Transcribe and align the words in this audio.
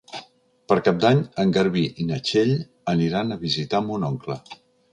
Per 0.71 0.77
Cap 0.87 0.97
d'Any 1.03 1.21
en 1.43 1.53
Garbí 1.57 1.83
i 2.03 2.07
na 2.13 2.19
Txell 2.29 2.55
aniran 2.97 3.31
a 3.31 3.41
visitar 3.47 3.83
mon 3.93 4.09
oncle. 4.13 4.43